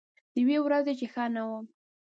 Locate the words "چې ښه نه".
0.99-1.41